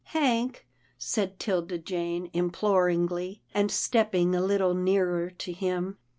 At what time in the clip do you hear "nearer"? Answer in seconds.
4.73-5.29